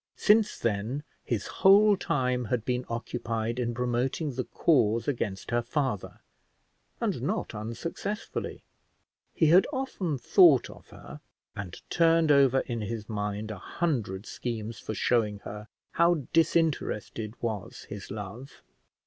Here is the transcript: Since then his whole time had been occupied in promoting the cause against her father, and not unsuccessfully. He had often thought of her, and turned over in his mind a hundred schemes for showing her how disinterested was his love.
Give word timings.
Since 0.17 0.57
then 0.57 1.03
his 1.23 1.45
whole 1.61 1.95
time 1.95 2.45
had 2.45 2.65
been 2.65 2.85
occupied 2.89 3.59
in 3.59 3.75
promoting 3.75 4.33
the 4.33 4.45
cause 4.45 5.07
against 5.07 5.51
her 5.51 5.61
father, 5.61 6.21
and 6.99 7.21
not 7.21 7.53
unsuccessfully. 7.53 8.63
He 9.35 9.45
had 9.53 9.67
often 9.71 10.17
thought 10.17 10.71
of 10.71 10.89
her, 10.89 11.21
and 11.55 11.79
turned 11.91 12.31
over 12.31 12.61
in 12.61 12.81
his 12.81 13.07
mind 13.07 13.51
a 13.51 13.59
hundred 13.59 14.25
schemes 14.25 14.79
for 14.79 14.95
showing 14.95 15.37
her 15.43 15.67
how 15.91 16.23
disinterested 16.33 17.35
was 17.39 17.83
his 17.83 18.09
love. 18.09 18.63